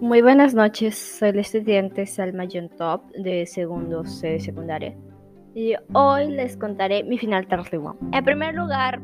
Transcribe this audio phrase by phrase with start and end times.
[0.00, 2.70] Muy buenas noches, soy la estudiante Salma John
[3.16, 4.96] de segundo C de secundaria
[5.54, 7.96] y hoy les contaré mi final tardío.
[8.12, 9.00] En primer lugar,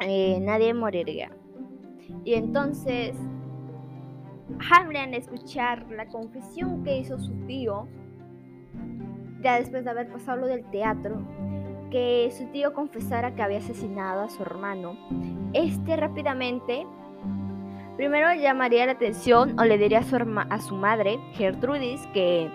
[0.00, 1.30] eh, nadie moriría.
[2.24, 3.16] Y entonces,
[4.70, 7.88] Hamlet escuchar la confesión que hizo su tío,
[9.42, 11.22] ya después de haber pasado lo del teatro,
[11.90, 14.96] que su tío confesara que había asesinado a su hermano,
[15.52, 16.86] este rápidamente
[18.00, 22.50] Primero llamaría la atención o le diría a su, a su madre, Gertrudis, que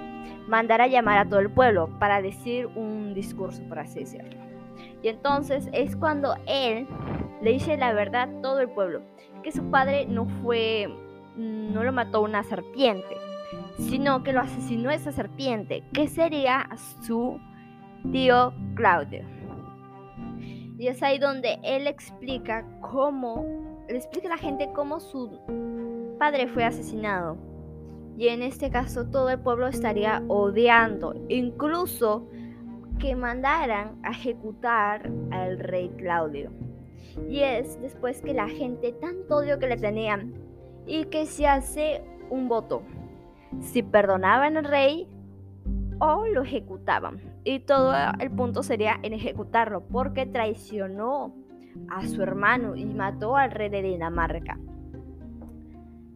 [0.48, 4.40] mandara llamar a todo el pueblo para decir un discurso, por así decirlo.
[5.04, 6.88] Y entonces es cuando él
[7.44, 9.04] le dice la verdad a todo el pueblo,
[9.44, 10.90] que su padre no fue,
[11.36, 13.16] no lo mató una serpiente,
[13.78, 16.68] sino que lo asesinó esa serpiente, que sería
[17.04, 17.40] su
[18.12, 19.22] tío Claudio.
[20.80, 25.40] Y es ahí donde él explica cómo le explica a la gente cómo su
[26.18, 27.38] padre fue asesinado.
[28.18, 32.28] Y en este caso todo el pueblo estaría odiando, incluso
[33.00, 36.52] que mandaran a ejecutar al rey Claudio.
[37.30, 40.34] Y es después que la gente tanto odio que le tenían
[40.86, 42.84] y que se hace un voto.
[43.60, 45.10] Si perdonaban al rey
[46.00, 47.22] o lo ejecutaban.
[47.44, 51.36] Y todo el punto sería en ejecutarlo porque traicionó
[51.90, 54.58] a su hermano y mató al rey de Dinamarca.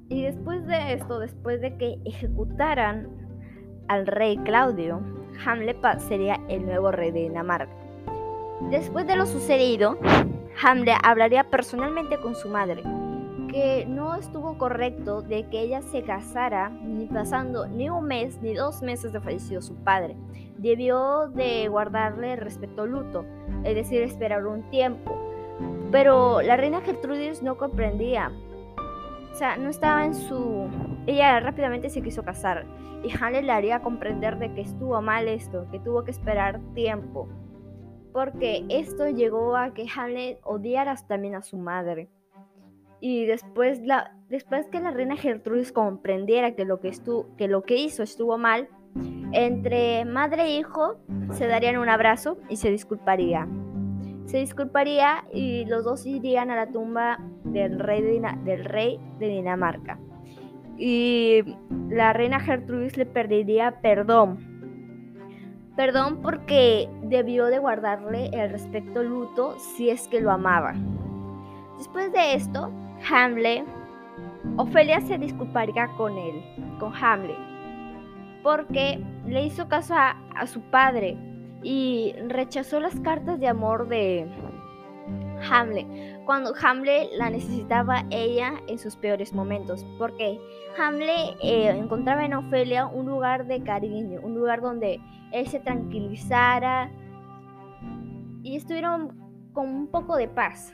[0.10, 3.08] Y después de esto, después de que ejecutaran
[3.88, 5.02] al rey Claudio,
[5.46, 7.72] Hamlet sería el nuevo rey de Dinamarca.
[8.72, 9.98] Después de lo sucedido,
[10.64, 12.84] Hamlet hablaría personalmente con su madre,
[13.50, 18.54] que no estuvo correcto de que ella se casara ni pasando ni un mes ni
[18.54, 20.18] dos meses de fallecido su padre.
[20.58, 23.26] Debió de guardarle respecto al luto,
[23.64, 25.29] es decir, esperar un tiempo
[25.92, 28.32] pero la reina Gertrudis no comprendía.
[29.32, 30.68] O sea, no estaba en su...
[31.08, 32.66] Ella rápidamente se quiso casar
[33.04, 37.28] y Hamlet le haría comprender de que estuvo mal esto, que tuvo que esperar tiempo.
[38.12, 42.10] Porque esto llegó a que Hamlet odiara también a su madre.
[43.00, 46.92] Y después, la, después que la reina Gertrudis comprendiera que lo que,
[47.38, 48.68] que lo que hizo estuvo mal,
[49.32, 50.98] entre madre e hijo
[51.32, 53.69] se darían un abrazo y se disculparían
[54.30, 59.28] se disculparía y los dos irían a la tumba del rey de, del rey de
[59.28, 59.98] Dinamarca.
[60.78, 61.44] Y
[61.90, 64.38] la reina Gertrudis le pediría perdón.
[65.76, 70.76] Perdón porque debió de guardarle el respecto luto si es que lo amaba.
[71.78, 72.72] Después de esto,
[73.10, 73.66] Hamlet,
[74.58, 76.44] Ofelia se disculparía con él,
[76.80, 77.38] con Hamlet,
[78.44, 81.18] porque le hizo caso a su padre
[81.62, 84.28] y rechazó las cartas de amor de
[85.50, 85.88] Hamlet
[86.30, 90.40] cuando Hamlet la necesitaba ella en sus peores momentos, porque
[90.78, 96.92] Hamlet eh, encontraba en Ofelia un lugar de cariño, un lugar donde él se tranquilizara
[98.44, 99.18] y estuvieron
[99.54, 100.72] con un poco de paz.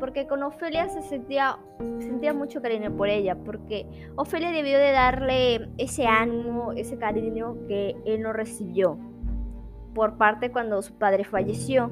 [0.00, 1.58] Porque con Ofelia se sentía,
[1.98, 3.86] sentía mucho cariño por ella, porque
[4.16, 8.98] Ofelia debió de darle ese ánimo, ese cariño que él no recibió
[9.96, 11.90] por parte cuando su padre falleció.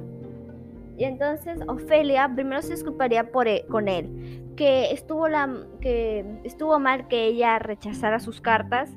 [0.98, 6.78] Y entonces Ofelia primero se disculparía por e, con él, que estuvo, la, que estuvo
[6.78, 8.90] mal que ella rechazara sus cartas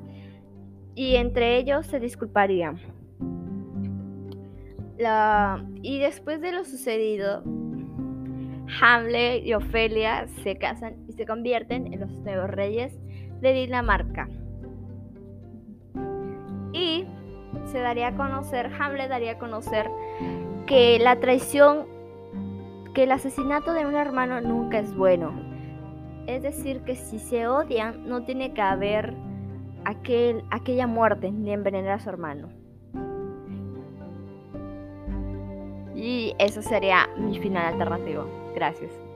[0.94, 2.74] y entre ellos se disculparía.
[5.82, 7.42] Y después de lo sucedido,
[8.80, 12.94] Hamlet y Ofelia se casan y se convierten en los nuevos reyes
[13.40, 14.28] de Dinamarca.
[17.70, 19.90] Se daría a conocer, Hamlet daría a conocer
[20.66, 21.86] que la traición,
[22.94, 25.32] que el asesinato de un hermano nunca es bueno.
[26.26, 29.14] Es decir, que si se odian, no tiene que haber
[29.84, 32.48] aquel, aquella muerte ni envenenar a su hermano.
[35.94, 38.26] Y eso sería mi final alternativo.
[38.54, 39.07] Gracias.